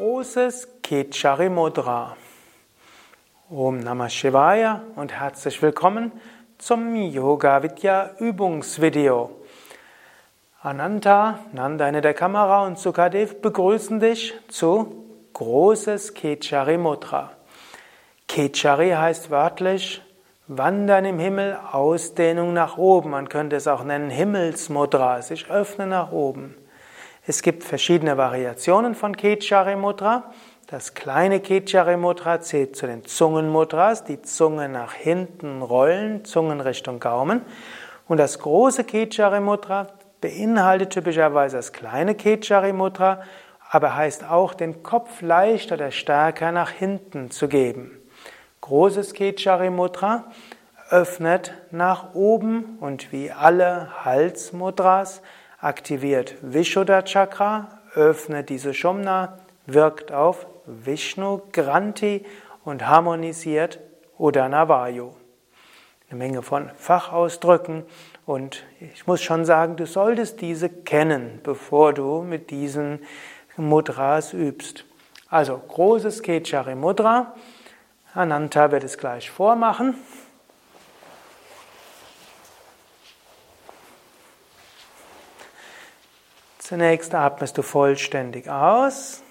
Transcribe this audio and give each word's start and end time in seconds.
Großes 0.00 0.80
Kechari 0.82 1.50
Mudra. 1.50 2.16
Om 3.50 3.80
Namah 3.80 4.08
Shivaya 4.08 4.80
und 4.96 5.12
herzlich 5.12 5.60
willkommen 5.60 6.10
zum 6.56 6.96
Yoga 6.96 7.62
Vidya 7.62 8.12
Übungsvideo. 8.18 9.30
Ananta, 10.62 11.40
Nanda 11.52 11.84
eine 11.84 12.00
der 12.00 12.14
Kamera 12.14 12.64
und 12.64 12.78
Sukadev 12.78 13.42
begrüßen 13.42 14.00
dich 14.00 14.32
zu 14.48 15.04
Großes 15.34 16.14
Kechari 16.14 16.78
Mudra. 16.78 17.32
Kechari 18.26 18.92
heißt 18.92 19.30
wörtlich 19.30 20.00
Wandern 20.46 21.04
im 21.04 21.18
Himmel, 21.18 21.58
Ausdehnung 21.72 22.54
nach 22.54 22.78
oben. 22.78 23.10
Man 23.10 23.28
könnte 23.28 23.56
es 23.56 23.68
auch 23.68 23.84
nennen 23.84 24.08
Himmelsmudra, 24.08 25.20
sich 25.20 25.50
öffnen 25.50 25.90
nach 25.90 26.10
oben. 26.10 26.54
Es 27.26 27.42
gibt 27.42 27.64
verschiedene 27.64 28.16
Variationen 28.16 28.94
von 28.94 29.14
Kechari 29.14 29.76
Mudra. 29.76 30.32
Das 30.68 30.94
kleine 30.94 31.40
Kechari 31.40 31.98
Mudra 31.98 32.40
zählt 32.40 32.76
zu 32.76 32.86
den 32.86 33.04
Zungenmudras, 33.04 34.04
die 34.04 34.22
Zunge 34.22 34.70
nach 34.70 34.94
hinten 34.94 35.60
rollen, 35.60 36.24
Zungen 36.24 36.62
Richtung 36.62 36.98
Gaumen. 36.98 37.42
Und 38.08 38.16
das 38.16 38.38
große 38.38 38.84
Kechari 38.84 39.40
Mudra 39.40 39.88
beinhaltet 40.22 40.90
typischerweise 40.90 41.58
das 41.58 41.74
kleine 41.74 42.14
Kechari 42.14 42.72
Mudra, 42.72 43.20
aber 43.68 43.96
heißt 43.96 44.24
auch, 44.24 44.54
den 44.54 44.82
Kopf 44.82 45.20
leicht 45.20 45.72
oder 45.72 45.90
stärker 45.90 46.52
nach 46.52 46.70
hinten 46.70 47.30
zu 47.30 47.48
geben. 47.48 48.00
Großes 48.62 49.12
Kechari 49.12 49.68
Mudra 49.68 50.24
öffnet 50.88 51.52
nach 51.70 52.14
oben 52.14 52.78
und 52.80 53.12
wie 53.12 53.30
alle 53.30 54.04
Halsmudras 54.04 55.20
aktiviert 55.60 56.36
Vishuddha 56.42 57.02
Chakra, 57.02 57.68
öffnet 57.94 58.48
diese 58.48 58.72
Shumna, 58.72 59.38
wirkt 59.66 60.12
auf 60.12 60.46
Vishnu 60.66 61.42
Granti 61.52 62.24
und 62.64 62.86
harmonisiert 62.86 63.78
Udana 64.18 64.68
Vayu. 64.68 65.12
Eine 66.08 66.18
Menge 66.18 66.42
von 66.42 66.70
Fachausdrücken 66.76 67.84
und 68.26 68.64
ich 68.80 69.06
muss 69.06 69.22
schon 69.22 69.44
sagen, 69.44 69.76
du 69.76 69.86
solltest 69.86 70.40
diese 70.40 70.68
kennen, 70.68 71.40
bevor 71.42 71.92
du 71.92 72.22
mit 72.22 72.50
diesen 72.50 73.00
Mudras 73.56 74.32
übst. 74.32 74.84
Also 75.28 75.58
großes 75.58 76.22
Kechari 76.22 76.74
Mudra. 76.74 77.34
Ananta 78.14 78.72
wird 78.72 78.82
es 78.84 78.98
gleich 78.98 79.30
vormachen. 79.30 79.94
Zunächst 86.70 87.16
atmest 87.16 87.58
du 87.58 87.62
vollständig 87.62 88.48
aus. 88.48 89.24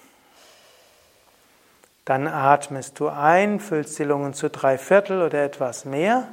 Dann 2.04 2.28
atmest 2.28 3.00
du 3.00 3.08
ein, 3.08 3.62
füllst 3.62 3.98
die 3.98 4.04
Lungen 4.04 4.34
zu 4.34 4.50
drei 4.50 4.78
Viertel 4.78 5.22
oder 5.22 5.42
etwas 5.42 5.86
mehr. 5.86 6.28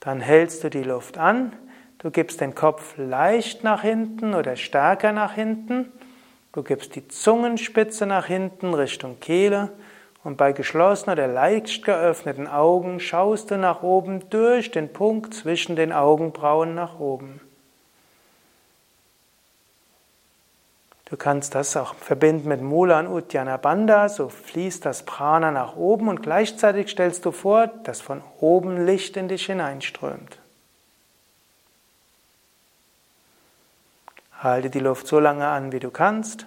Dann 0.00 0.22
hältst 0.22 0.64
du 0.64 0.70
die 0.70 0.82
Luft 0.82 1.18
an. 1.18 1.52
Du 1.98 2.10
gibst 2.10 2.40
den 2.40 2.54
Kopf 2.54 2.94
leicht 2.96 3.64
nach 3.64 3.82
hinten 3.82 4.32
oder 4.32 4.56
stärker 4.56 5.12
nach 5.12 5.34
hinten. 5.34 5.92
Du 6.54 6.62
gibst 6.62 6.94
die 6.94 7.06
Zungenspitze 7.06 8.06
nach 8.06 8.24
hinten 8.24 8.72
Richtung 8.72 9.20
Kehle. 9.20 9.72
Und 10.22 10.38
bei 10.38 10.52
geschlossenen 10.52 11.18
oder 11.18 11.28
leicht 11.28 11.84
geöffneten 11.84 12.48
Augen 12.48 12.98
schaust 12.98 13.50
du 13.50 13.58
nach 13.58 13.82
oben 13.82 14.30
durch 14.30 14.70
den 14.70 14.90
Punkt 14.90 15.34
zwischen 15.34 15.76
den 15.76 15.92
Augenbrauen 15.92 16.74
nach 16.74 16.98
oben. 16.98 17.42
Du 21.06 21.18
kannst 21.18 21.54
das 21.54 21.76
auch 21.76 21.94
verbinden 21.94 22.48
mit 22.48 22.62
Mula 22.62 23.00
und 23.00 23.08
Uddiyana 23.08 23.58
Bandha, 23.58 24.08
so 24.08 24.30
fließt 24.30 24.86
das 24.86 25.04
Prana 25.04 25.50
nach 25.50 25.76
oben 25.76 26.08
und 26.08 26.22
gleichzeitig 26.22 26.90
stellst 26.90 27.26
du 27.26 27.30
vor, 27.30 27.66
dass 27.66 28.00
von 28.00 28.22
oben 28.40 28.86
Licht 28.86 29.16
in 29.16 29.28
dich 29.28 29.46
hineinströmt. 29.46 30.38
Halte 34.40 34.70
die 34.70 34.80
Luft 34.80 35.06
so 35.06 35.20
lange 35.20 35.46
an, 35.46 35.72
wie 35.72 35.80
du 35.80 35.90
kannst 35.90 36.46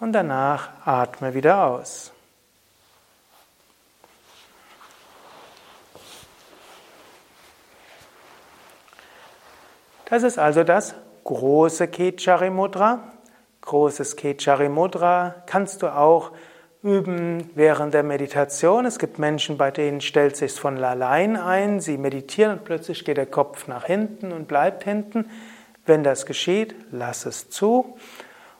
und 0.00 0.12
danach 0.12 0.68
atme 0.84 1.32
wieder 1.32 1.64
aus. 1.64 2.12
Das 10.04 10.22
ist 10.22 10.38
also 10.38 10.62
das 10.62 10.94
große 11.24 11.88
Kechari 11.88 12.50
Mudra, 12.50 13.00
großes 13.66 14.16
Kechari 14.16 14.68
Mudra 14.70 15.34
kannst 15.46 15.82
du 15.82 15.88
auch 15.88 16.32
üben 16.82 17.50
während 17.54 17.94
der 17.94 18.04
Meditation. 18.04 18.86
Es 18.86 18.98
gibt 18.98 19.18
Menschen, 19.18 19.58
bei 19.58 19.70
denen 19.70 20.00
stellt 20.00 20.36
sich 20.36 20.52
von 20.52 20.82
allein 20.82 21.36
ein. 21.36 21.80
Sie 21.80 21.98
meditieren 21.98 22.52
und 22.52 22.64
plötzlich 22.64 23.04
geht 23.04 23.16
der 23.16 23.26
Kopf 23.26 23.66
nach 23.66 23.84
hinten 23.84 24.32
und 24.32 24.48
bleibt 24.48 24.84
hinten. 24.84 25.28
Wenn 25.84 26.04
das 26.04 26.26
geschieht, 26.26 26.74
lass 26.92 27.26
es 27.26 27.50
zu. 27.50 27.96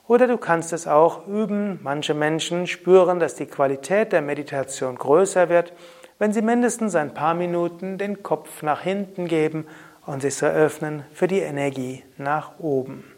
Oder 0.09 0.27
du 0.27 0.39
kannst 0.39 0.73
es 0.73 0.87
auch 0.87 1.27
üben. 1.27 1.81
Manche 1.83 2.15
Menschen 2.15 2.67
spüren, 2.67 3.19
dass 3.19 3.37
die 3.37 3.47
Qualität 3.47 4.13
der 4.13 4.23
Meditation 4.23 4.97
größer 4.97 5.49
wird, 5.49 5.73
wenn 6.19 6.33
sie 6.33 6.43
mindestens 6.43 6.95
ein 6.95 7.15
paar 7.15 7.35
Minuten 7.35 7.99
den 7.99 8.23
Kopf 8.23 8.63
nach 8.63 8.81
hinten 8.81 9.29
geben 9.29 9.67
und 10.05 10.23
sich 10.23 10.35
so 10.35 10.47
öffnen 10.47 11.05
für 11.13 11.29
die 11.29 11.41
Energie 11.41 12.05
nach 12.17 12.59
oben. 12.59 13.16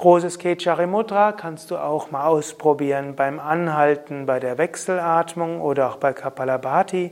Großes 0.00 0.38
Kechari 0.38 0.86
Mudra 0.86 1.32
kannst 1.32 1.72
du 1.72 1.76
auch 1.76 2.12
mal 2.12 2.24
ausprobieren 2.24 3.16
beim 3.16 3.40
Anhalten 3.40 4.26
bei 4.26 4.38
der 4.38 4.56
Wechselatmung 4.56 5.60
oder 5.60 5.90
auch 5.90 5.96
bei 5.96 6.12
Kapalabhati. 6.12 7.10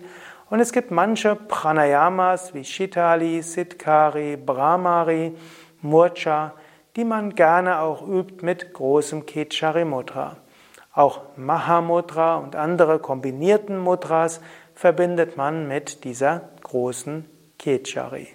Und 0.51 0.61
es 0.61 0.71
gibt 0.71 0.93
manche 0.93 1.35
Pranayamas 1.35 2.55
wie 2.55 2.65
Shitali, 2.65 3.43
Siddhkari, 3.43 4.37
Brahmari, 4.37 5.37
Murcha, 5.83 6.53
die 6.95 7.05
man 7.05 7.35
gerne 7.35 7.81
auch 7.81 8.07
übt 8.07 8.47
mit 8.47 8.73
großem 8.73 9.27
Kechari 9.27 9.85
Mudra. 9.85 10.37
Auch 10.95 11.23
Mahamudra 11.35 12.37
und 12.37 12.55
andere 12.55 13.01
kombinierten 13.01 13.79
Mudras 13.79 14.41
verbindet 14.77 15.37
man 15.37 15.67
mit 15.67 16.05
dieser 16.05 16.43
großen 16.63 17.29
Kechari. 17.59 18.29